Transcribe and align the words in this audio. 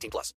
18 0.00 0.10
plus. 0.10 0.34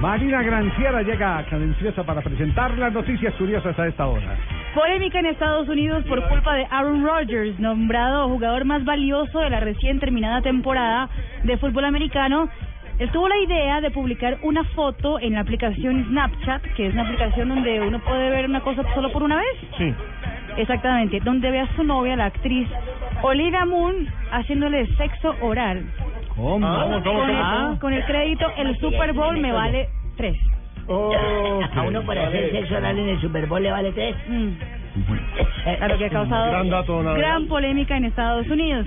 Marina 0.00 0.42
Granciera 0.42 1.02
llega 1.02 1.44
cadenciosa 1.50 2.04
para 2.04 2.22
presentar 2.22 2.78
las 2.78 2.92
noticias 2.92 3.34
curiosas 3.34 3.76
a 3.76 3.88
esta 3.88 4.06
hora. 4.06 4.38
Polémica 4.72 5.18
en 5.18 5.26
Estados 5.26 5.68
Unidos 5.68 6.04
por 6.04 6.22
culpa 6.28 6.54
de 6.54 6.66
Aaron 6.70 7.04
Rodgers, 7.04 7.58
nombrado 7.58 8.28
jugador 8.28 8.64
más 8.64 8.84
valioso 8.84 9.40
de 9.40 9.50
la 9.50 9.58
recién 9.58 9.98
terminada 9.98 10.40
temporada 10.40 11.08
de 11.42 11.56
fútbol 11.56 11.84
americano. 11.84 12.48
Él 13.00 13.10
tuvo 13.10 13.28
la 13.28 13.38
idea 13.38 13.80
de 13.80 13.90
publicar 13.90 14.38
una 14.42 14.62
foto 14.64 15.18
en 15.18 15.34
la 15.34 15.40
aplicación 15.40 16.06
Snapchat, 16.10 16.62
que 16.76 16.86
es 16.86 16.92
una 16.92 17.02
aplicación 17.02 17.48
donde 17.48 17.80
uno 17.80 17.98
puede 18.00 18.30
ver 18.30 18.44
una 18.44 18.60
cosa 18.60 18.84
solo 18.94 19.10
por 19.10 19.24
una 19.24 19.38
vez. 19.38 19.56
Sí. 19.78 19.92
Exactamente, 20.58 21.18
donde 21.20 21.50
ve 21.50 21.60
a 21.60 21.76
su 21.76 21.82
novia, 21.82 22.14
la 22.14 22.26
actriz 22.26 22.68
Olivia 23.22 23.64
Moon, 23.64 24.06
haciéndole 24.30 24.86
sexo 24.96 25.34
oral. 25.40 25.84
¿Cómo? 26.38 26.66
Ah, 26.66 27.00
con, 27.02 27.30
el, 27.30 27.78
con 27.80 27.92
el 27.92 28.04
crédito, 28.04 28.46
el 28.56 28.78
Super 28.78 29.12
Bowl 29.12 29.36
me 29.38 29.52
vale 29.52 29.88
tres. 30.16 30.36
A 30.88 31.82
uno 31.82 32.02
por 32.02 32.16
hacer 32.16 32.50
sexo 32.50 32.76
oral 32.76 32.98
en 32.98 33.08
el 33.10 33.20
Super 33.20 33.46
Bowl 33.46 33.62
le 33.62 33.70
vale 33.70 33.92
tres. 33.92 34.16
Mm. 34.28 34.48
Claro 35.76 35.98
que 35.98 36.06
ha 36.06 36.10
causado 36.10 36.50
Gran 36.50 36.70
dato, 36.70 37.02
nada. 37.02 37.18
gran 37.18 37.46
polémica 37.46 37.96
en 37.96 38.04
Estados 38.06 38.46
Unidos. 38.48 38.86